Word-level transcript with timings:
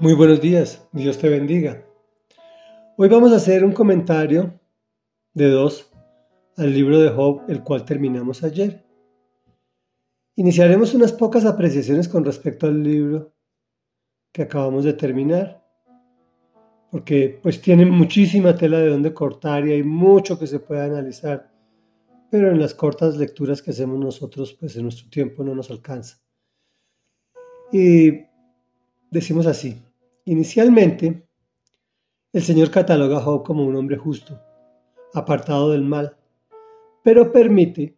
Muy 0.00 0.12
buenos 0.12 0.40
días, 0.40 0.88
Dios 0.90 1.18
te 1.18 1.28
bendiga. 1.28 1.86
Hoy 2.96 3.08
vamos 3.08 3.32
a 3.32 3.36
hacer 3.36 3.64
un 3.64 3.70
comentario 3.70 4.58
de 5.34 5.48
dos 5.48 5.88
al 6.56 6.74
libro 6.74 6.98
de 6.98 7.10
Job, 7.10 7.42
el 7.46 7.62
cual 7.62 7.84
terminamos 7.84 8.42
ayer. 8.42 8.84
Iniciaremos 10.34 10.94
unas 10.94 11.12
pocas 11.12 11.44
apreciaciones 11.44 12.08
con 12.08 12.24
respecto 12.24 12.66
al 12.66 12.82
libro 12.82 13.32
que 14.32 14.42
acabamos 14.42 14.82
de 14.82 14.94
terminar, 14.94 15.64
porque 16.90 17.38
pues 17.40 17.62
tiene 17.62 17.86
muchísima 17.86 18.56
tela 18.56 18.78
de 18.78 18.88
donde 18.88 19.14
cortar 19.14 19.64
y 19.64 19.72
hay 19.74 19.84
mucho 19.84 20.36
que 20.36 20.48
se 20.48 20.58
puede 20.58 20.82
analizar, 20.82 21.52
pero 22.30 22.50
en 22.50 22.58
las 22.58 22.74
cortas 22.74 23.16
lecturas 23.16 23.62
que 23.62 23.70
hacemos 23.70 24.00
nosotros, 24.00 24.54
pues 24.54 24.74
en 24.74 24.82
nuestro 24.82 25.08
tiempo 25.08 25.44
no 25.44 25.54
nos 25.54 25.70
alcanza. 25.70 26.18
Y 27.72 28.33
decimos 29.14 29.46
así, 29.46 29.80
inicialmente, 30.24 31.24
el 32.32 32.42
Señor 32.42 32.72
cataloga 32.72 33.18
a 33.18 33.20
Job 33.20 33.44
como 33.44 33.64
un 33.64 33.76
hombre 33.76 33.96
justo, 33.96 34.40
apartado 35.14 35.70
del 35.70 35.82
mal, 35.82 36.16
pero 37.04 37.30
permite, 37.30 37.96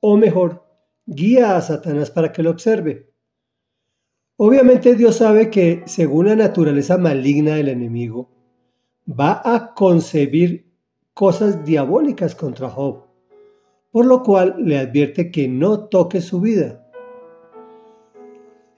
o 0.00 0.18
mejor, 0.18 0.62
guía 1.06 1.56
a 1.56 1.62
Satanás 1.62 2.10
para 2.10 2.30
que 2.30 2.42
lo 2.42 2.50
observe. 2.50 3.10
Obviamente 4.36 4.94
Dios 4.96 5.16
sabe 5.16 5.48
que, 5.48 5.82
según 5.86 6.26
la 6.26 6.36
naturaleza 6.36 6.98
maligna 6.98 7.54
del 7.54 7.68
enemigo, 7.68 8.28
va 9.08 9.40
a 9.42 9.72
concebir 9.74 10.70
cosas 11.14 11.64
diabólicas 11.64 12.34
contra 12.34 12.68
Job, 12.68 13.06
por 13.90 14.04
lo 14.04 14.22
cual 14.22 14.56
le 14.58 14.78
advierte 14.78 15.30
que 15.30 15.48
no 15.48 15.88
toque 15.88 16.20
su 16.20 16.38
vida. 16.38 16.86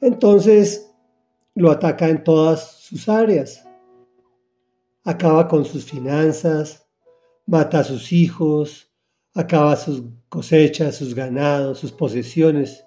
Entonces 0.00 0.91
lo 1.54 1.70
ataca 1.70 2.08
en 2.08 2.24
todas 2.24 2.80
sus 2.80 3.08
áreas. 3.08 3.66
Acaba 5.04 5.48
con 5.48 5.64
sus 5.64 5.84
finanzas, 5.84 6.86
mata 7.46 7.80
a 7.80 7.84
sus 7.84 8.12
hijos, 8.12 8.92
acaba 9.34 9.76
sus 9.76 10.04
cosechas, 10.28 10.96
sus 10.96 11.14
ganados, 11.14 11.78
sus 11.78 11.92
posesiones. 11.92 12.84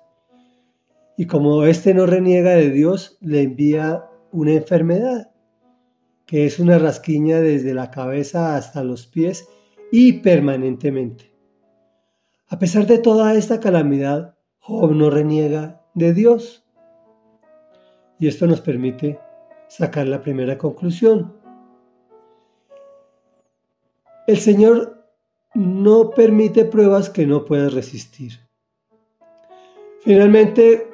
Y 1.18 1.28
como 1.28 1.64
éste 1.66 1.94
no 1.94 2.06
reniega 2.06 2.52
de 2.52 2.72
Dios, 2.72 3.18
le 3.22 3.42
envía 3.42 4.06
una 4.32 4.54
enfermedad, 4.54 5.32
que 6.26 6.46
es 6.46 6.60
una 6.60 6.78
rasquiña 6.78 7.40
desde 7.40 7.74
la 7.74 7.92
cabeza 7.92 8.56
hasta 8.56 8.84
los 8.84 9.08
pies 9.08 9.48
y 9.92 10.14
permanentemente. 10.14 11.34
A 12.48 12.60
pesar 12.60 12.86
de 12.86 12.98
toda 12.98 13.34
esta 13.36 13.60
calamidad, 13.60 14.36
Job 14.60 14.92
no 14.92 15.10
reniega 15.10 15.82
de 15.94 16.14
Dios. 16.14 16.65
Y 18.20 18.28
esto 18.28 18.48
nos 18.48 18.62
permite 18.62 19.20
sacar 19.68 20.08
la 20.08 20.22
primera 20.22 20.58
conclusión. 20.58 21.34
El 24.28 24.38
Señor 24.38 25.06
no 25.54 26.12
permite 26.12 26.66
pruebas 26.66 27.10
que 27.10 27.26
no 27.26 27.46
puedas 27.46 27.74
resistir. 27.74 28.34
Finalmente, 30.02 30.88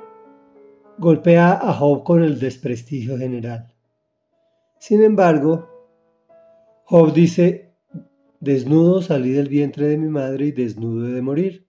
golpea 0.98 1.54
a 1.54 1.74
Job 1.74 2.04
con 2.04 2.24
el 2.24 2.40
desprestigio 2.40 3.18
general. 3.18 3.74
Sin 4.80 5.04
embargo, 5.04 5.70
Job 6.86 7.14
dice, 7.14 7.74
desnudo 8.40 9.02
salí 9.02 9.32
del 9.32 9.48
vientre 9.48 9.88
de 9.88 9.98
mi 9.98 10.10
madre 10.10 10.48
y 10.48 10.52
desnudo 10.52 11.08
he 11.08 11.12
de 11.12 11.22
morir. 11.22 11.68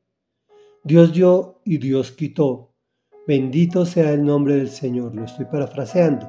Dios 0.84 1.12
dio 1.12 1.60
y 1.64 1.78
Dios 1.78 2.12
quitó. 2.12 2.71
Bendito 3.26 3.86
sea 3.86 4.12
el 4.12 4.24
nombre 4.24 4.56
del 4.56 4.68
Señor, 4.68 5.14
lo 5.14 5.24
estoy 5.24 5.44
parafraseando. 5.44 6.28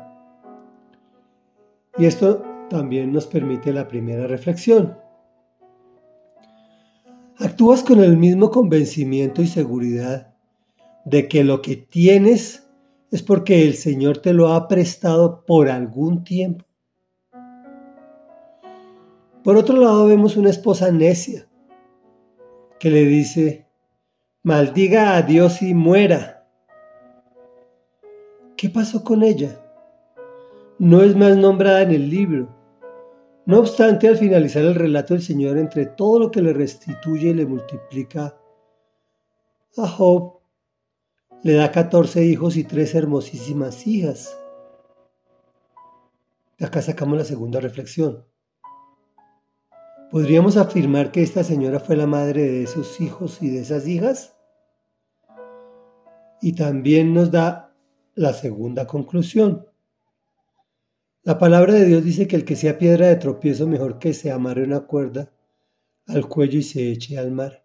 Y 1.98 2.06
esto 2.06 2.44
también 2.70 3.12
nos 3.12 3.28
permite 3.28 3.74
la 3.74 3.88
primera 3.88 4.28
reflexión. 4.28 4.98
Actúas 7.38 7.84
con 7.84 8.00
el 8.04 8.18
mismo 8.18 8.52
convencimiento 8.52 9.42
y 9.42 9.48
seguridad 9.48 10.34
de 11.06 11.28
que 11.28 11.44
lo 11.44 11.62
que 11.62 11.76
tienes 11.76 12.70
es 13.12 13.22
porque 13.22 13.66
el 13.66 13.76
Señor 13.76 14.20
te 14.20 14.34
lo 14.34 14.50
ha 14.50 14.68
prestado 14.68 15.46
por 15.46 15.70
algún 15.70 16.24
tiempo. 16.24 16.66
Por 19.44 19.58
otro 19.58 19.78
lado 19.78 20.08
vemos 20.08 20.38
una 20.38 20.50
esposa 20.50 20.90
necia 20.90 21.48
que 22.80 22.90
le 22.90 23.06
dice, 23.06 23.68
maldiga 24.42 25.16
a 25.16 25.22
Dios 25.22 25.62
y 25.62 25.74
muera. 25.74 26.33
¿Qué 28.64 28.70
pasó 28.70 29.04
con 29.04 29.24
ella? 29.24 29.60
No 30.80 31.04
es 31.04 31.18
más 31.18 31.36
nombrada 31.36 31.82
en 31.82 31.92
el 31.92 32.10
libro. 32.10 32.48
No 33.46 33.60
obstante, 33.60 34.08
al 34.08 34.16
finalizar 34.16 34.64
el 34.64 34.76
relato, 34.76 35.14
el 35.14 35.22
Señor, 35.22 35.58
entre 35.58 35.86
todo 35.86 36.18
lo 36.18 36.32
que 36.32 36.42
le 36.42 36.54
restituye 36.54 37.32
y 37.32 37.34
le 37.34 37.46
multiplica 37.46 38.40
a 39.76 39.88
Job, 39.90 40.40
le 41.42 41.56
da 41.56 41.74
14 41.74 42.24
hijos 42.24 42.56
y 42.56 42.64
tres 42.64 42.96
hermosísimas 42.96 43.86
hijas. 43.86 44.40
De 46.58 46.66
acá 46.66 46.82
sacamos 46.82 47.18
la 47.18 47.26
segunda 47.26 47.60
reflexión. 47.60 48.24
¿Podríamos 50.10 50.56
afirmar 50.56 51.12
que 51.12 51.22
esta 51.22 51.44
señora 51.44 51.82
fue 51.82 51.98
la 51.98 52.08
madre 52.08 52.44
de 52.44 52.64
esos 52.64 53.02
hijos 53.02 53.42
y 53.42 53.50
de 53.50 53.60
esas 53.60 53.86
hijas? 53.86 54.38
Y 56.42 56.54
también 56.54 57.14
nos 57.14 57.30
da 57.30 57.73
la 58.16 58.34
segunda 58.34 58.86
conclusión. 58.86 59.68
La 61.24 61.38
palabra 61.38 61.74
de 61.74 61.86
Dios 61.86 62.04
dice 62.04 62.28
que 62.28 62.36
el 62.36 62.46
que 62.46 62.56
sea 62.56 62.78
piedra 62.78 63.08
de 63.08 63.16
tropiezo 63.16 63.68
mejor 63.68 63.98
que 63.98 64.14
se 64.14 64.32
amarre 64.32 64.64
una 64.64 64.82
cuerda 64.82 65.32
al 66.08 66.28
cuello 66.28 66.60
y 66.60 66.64
se 66.64 66.92
eche 66.92 67.18
al 67.18 67.32
mar. 67.32 67.64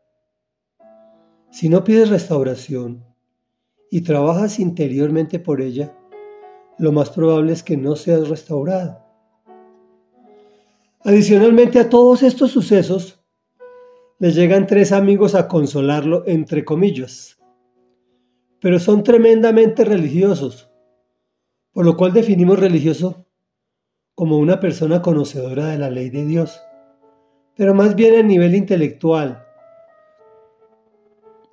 Si 1.51 1.69
no 1.69 1.83
pides 1.83 2.09
restauración 2.09 3.05
y 3.91 4.03
trabajas 4.03 4.59
interiormente 4.59 5.41
por 5.41 5.61
ella, 5.61 5.97
lo 6.79 6.93
más 6.93 7.11
probable 7.11 7.53
es 7.53 7.63
que 7.63 7.77
no 7.77 7.97
seas 7.97 8.29
restaurado. 8.29 9.05
Adicionalmente 11.01 11.81
a 11.81 11.89
todos 11.89 12.23
estos 12.23 12.53
sucesos, 12.53 13.19
le 14.21 14.31
llegan 14.31 14.67
tres 14.67 14.93
amigos 14.93 15.35
a 15.35 15.49
consolarlo, 15.49 16.23
entre 16.27 16.65
comillas 16.65 17.38
pero 18.61 18.79
son 18.79 19.03
tremendamente 19.03 19.85
religiosos, 19.85 20.71
por 21.73 21.85
lo 21.85 21.97
cual 21.97 22.13
definimos 22.13 22.59
religioso 22.59 23.27
como 24.15 24.39
una 24.39 24.59
persona 24.59 25.01
conocedora 25.01 25.69
de 25.69 25.79
la 25.79 25.91
ley 25.91 26.11
de 26.11 26.25
Dios, 26.25 26.61
pero 27.55 27.75
más 27.75 27.95
bien 27.95 28.17
a 28.17 28.23
nivel 28.23 28.55
intelectual, 28.55 29.45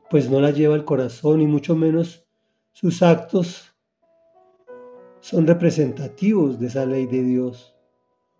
pues 0.10 0.30
no 0.30 0.40
la 0.40 0.52
lleva 0.52 0.76
al 0.76 0.86
corazón 0.86 1.42
y 1.42 1.48
mucho 1.48 1.76
menos 1.76 2.26
sus 2.72 3.04
actos 3.04 3.76
son 5.20 5.48
representativos 5.48 6.60
de 6.60 6.68
esa 6.68 6.86
ley 6.86 7.08
de 7.08 7.24
Dios. 7.24 7.76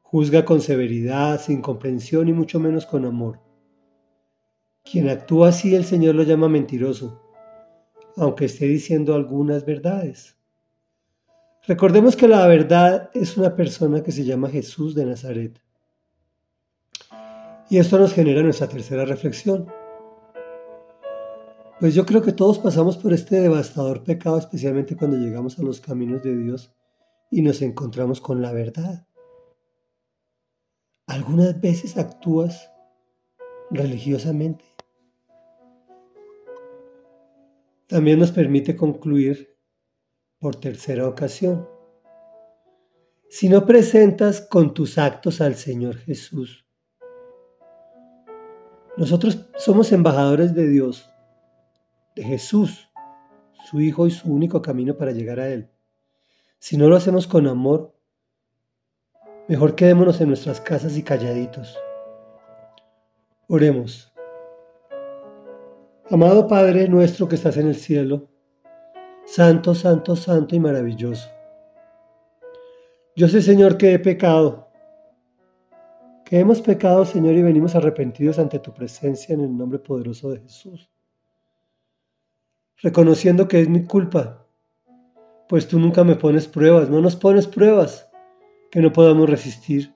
Juzga 0.04 0.46
con 0.46 0.62
severidad, 0.62 1.42
sin 1.42 1.62
comprensión 1.62 2.30
y 2.30 2.34
mucho 2.34 2.60
menos 2.60 2.86
con 2.86 3.06
amor. 3.06 3.40
Quien 4.84 5.10
actúa 5.10 5.50
así 5.50 5.74
el 5.74 5.84
Señor 5.84 6.14
lo 6.14 6.22
llama 6.22 6.48
mentiroso 6.48 7.25
aunque 8.18 8.46
esté 8.46 8.66
diciendo 8.66 9.16
algunas 9.16 9.66
verdades. 9.66 10.38
Recordemos 11.68 12.16
que 12.16 12.28
la 12.28 12.46
verdad 12.48 13.10
es 13.14 13.38
una 13.38 13.56
persona 13.56 14.04
que 14.04 14.12
se 14.12 14.24
llama 14.24 14.50
Jesús 14.50 14.94
de 14.94 15.06
Nazaret. 15.06 15.60
Y 17.70 17.80
esto 17.80 17.98
nos 17.98 18.14
genera 18.14 18.44
nuestra 18.44 18.68
tercera 18.68 19.06
reflexión. 19.06 19.68
Pues 21.80 21.96
yo 21.96 22.06
creo 22.06 22.22
que 22.22 22.32
todos 22.32 22.60
pasamos 22.60 22.98
por 22.98 23.12
este 23.12 23.42
devastador 23.42 24.04
pecado, 24.04 24.38
especialmente 24.38 24.96
cuando 24.96 25.18
llegamos 25.18 25.58
a 25.60 25.64
los 25.64 25.82
caminos 25.82 26.22
de 26.22 26.38
Dios 26.38 26.74
y 27.32 27.42
nos 27.42 27.62
encontramos 27.62 28.22
con 28.22 28.42
la 28.42 28.54
verdad. 28.54 29.06
Algunas 31.08 31.60
veces 31.60 31.98
actúas 31.98 32.72
religiosamente 33.72 34.75
También 37.88 38.20
nos 38.20 38.32
permite 38.32 38.76
concluir 38.76 39.56
por 40.40 40.56
tercera 40.56 41.08
ocasión. 41.08 41.68
Si 43.30 43.48
no 43.48 43.66
presentas 43.66 44.42
con 44.42 44.74
tus 44.74 44.98
actos 44.98 45.42
al 45.42 45.56
Señor 45.56 45.98
Jesús, 45.98 46.66
nosotros 48.98 49.50
somos 49.58 49.92
embajadores 49.92 50.56
de 50.56 50.68
Dios, 50.68 51.12
de 52.16 52.24
Jesús, 52.24 52.90
su 53.66 53.82
Hijo 53.82 54.08
y 54.08 54.12
su 54.12 54.32
único 54.32 54.62
camino 54.62 54.98
para 54.98 55.12
llegar 55.12 55.40
a 55.40 55.50
Él. 55.50 55.70
Si 56.60 56.78
no 56.78 56.88
lo 56.88 56.96
hacemos 56.96 57.28
con 57.28 57.46
amor, 57.46 57.96
mejor 59.48 59.76
quedémonos 59.76 60.22
en 60.22 60.30
nuestras 60.30 60.62
casas 60.62 60.98
y 60.98 61.04
calladitos. 61.04 61.78
Oremos. 63.48 64.15
Amado 66.12 66.48
Padre 66.48 66.88
nuestro 66.88 67.28
que 67.28 67.34
estás 67.34 67.58
en 67.58 67.68
el 67.68 67.76
cielo, 67.76 68.28
santo, 69.26 69.74
santo, 69.74 70.16
santo 70.16 70.56
y 70.56 70.60
maravilloso. 70.60 71.28
Yo 73.16 73.28
sé, 73.28 73.42
Señor, 73.42 73.76
que 73.76 73.94
he 73.94 73.98
pecado, 73.98 74.70
que 76.24 76.38
hemos 76.38 76.62
pecado, 76.62 77.06
Señor, 77.06 77.34
y 77.34 77.42
venimos 77.42 77.74
arrepentidos 77.74 78.38
ante 78.38 78.60
tu 78.60 78.72
presencia 78.72 79.34
en 79.34 79.42
el 79.42 79.58
nombre 79.58 79.80
poderoso 79.80 80.30
de 80.30 80.42
Jesús. 80.42 80.92
Reconociendo 82.84 83.48
que 83.48 83.62
es 83.62 83.68
mi 83.68 83.86
culpa, 83.86 84.46
pues 85.50 85.68
tú 85.68 85.80
nunca 85.80 86.04
me 86.04 86.16
pones 86.16 86.48
pruebas, 86.48 86.88
no 86.88 87.02
nos 87.02 87.16
pones 87.16 87.48
pruebas 87.48 88.08
que 88.70 88.80
no 88.80 88.94
podamos 88.94 89.28
resistir. 89.28 89.96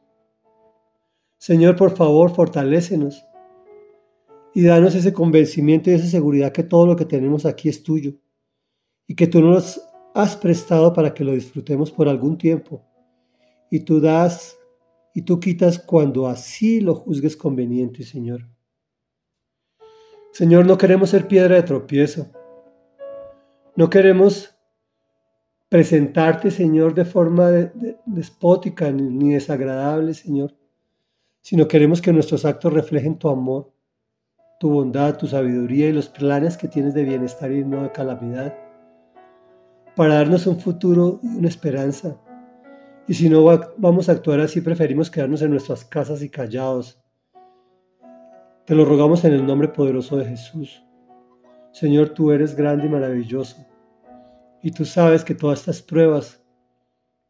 Señor, 1.37 1.75
por 1.75 1.95
favor, 1.95 2.33
fortalécenos 2.33 3.28
y 4.59 4.63
danos 4.63 4.93
ese 4.93 5.13
convencimiento 5.13 5.89
y 5.89 5.93
esa 5.93 6.07
seguridad 6.07 6.51
que 6.51 6.63
todo 6.63 6.85
lo 6.85 6.97
que 6.97 7.05
tenemos 7.05 7.45
aquí 7.45 7.69
es 7.69 7.81
tuyo 7.81 8.15
y 9.07 9.15
que 9.15 9.25
tú 9.25 9.39
nos 9.39 9.81
has 10.13 10.35
prestado 10.35 10.91
para 10.91 11.13
que 11.13 11.23
lo 11.23 11.31
disfrutemos 11.31 11.89
por 11.89 12.09
algún 12.09 12.37
tiempo. 12.37 12.85
Y 13.71 13.79
tú 13.79 14.01
das 14.01 14.57
y 15.15 15.21
tú 15.21 15.39
quitas 15.39 15.79
cuando 15.79 16.27
así 16.27 16.81
lo 16.81 16.93
juzgues 16.93 17.37
conveniente, 17.37 18.03
Señor. 18.03 18.49
Señor, 20.33 20.65
no 20.65 20.77
queremos 20.77 21.11
ser 21.11 21.25
piedra 21.25 21.55
de 21.55 21.63
tropiezo. 21.63 22.27
No 23.77 23.89
queremos 23.89 24.53
presentarte, 25.69 26.51
Señor, 26.51 26.93
de 26.93 27.05
forma 27.05 27.49
despótica 28.05 28.91
ni 28.91 29.35
desagradable, 29.35 30.13
Señor, 30.13 30.53
sino 31.39 31.65
queremos 31.65 32.01
que 32.01 32.11
nuestros 32.11 32.43
actos 32.43 32.73
reflejen 32.73 33.17
tu 33.17 33.29
amor, 33.29 33.71
tu 34.59 34.69
bondad, 34.69 35.17
tu 35.17 35.25
sabiduría 35.25 35.87
y 35.87 35.93
los 35.93 36.09
planes 36.09 36.57
que 36.57 36.67
tienes 36.67 36.93
de 36.93 37.03
bienestar 37.03 37.51
y 37.51 37.63
no 37.63 37.81
de 37.81 37.91
calamidad, 37.91 38.53
para 39.95 40.15
darnos 40.15 40.45
un 40.47 40.59
futuro 40.59 41.19
y 41.23 41.37
una 41.37 41.47
esperanza. 41.47 42.17
Y 43.07 43.13
si 43.13 43.29
no 43.29 43.43
vamos 43.77 44.07
a 44.07 44.11
actuar 44.11 44.41
así, 44.41 44.61
preferimos 44.61 45.09
quedarnos 45.09 45.41
en 45.41 45.51
nuestras 45.51 45.83
casas 45.83 46.21
y 46.21 46.29
callados. 46.29 47.01
Te 48.65 48.75
lo 48.75 48.85
rogamos 48.85 49.23
en 49.23 49.33
el 49.33 49.45
nombre 49.45 49.69
poderoso 49.69 50.17
de 50.17 50.25
Jesús. 50.25 50.83
Señor, 51.71 52.09
tú 52.09 52.31
eres 52.31 52.55
grande 52.55 52.85
y 52.85 52.89
maravilloso. 52.89 53.65
Y 54.61 54.71
tú 54.71 54.83
sabes 54.85 55.23
que 55.23 55.33
todas 55.33 55.59
estas 55.59 55.81
pruebas 55.81 56.43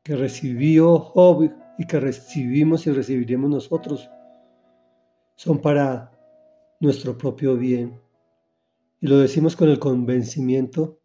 que 0.03 0.15
recibió 0.15 0.97
Job 0.97 1.51
y 1.77 1.85
que 1.85 1.99
recibimos 1.99 2.87
y 2.87 2.91
recibiremos 2.91 3.49
nosotros 3.49 4.09
son 5.35 5.59
para 5.59 6.11
nuestro 6.79 7.17
propio 7.17 7.57
bien. 7.57 7.99
Y 9.01 9.07
lo 9.07 9.17
decimos 9.17 9.55
con 9.55 9.69
el 9.69 9.79
convencimiento 9.79 10.99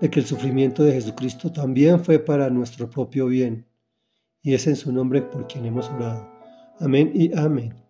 de 0.00 0.10
que 0.10 0.20
el 0.20 0.26
sufrimiento 0.26 0.84
de 0.84 0.92
Jesucristo 0.92 1.50
también 1.52 2.04
fue 2.04 2.18
para 2.18 2.50
nuestro 2.50 2.88
propio 2.88 3.26
bien. 3.26 3.66
Y 4.42 4.54
es 4.54 4.66
en 4.66 4.76
su 4.76 4.92
nombre 4.92 5.22
por 5.22 5.46
quien 5.46 5.66
hemos 5.66 5.88
orado. 5.90 6.28
Amén 6.80 7.10
y 7.14 7.36
amén. 7.36 7.87